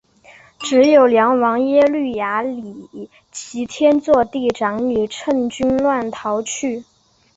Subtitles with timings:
[0.57, 6.83] 只有梁王耶律雅里及天祚帝长女乘军乱逃去。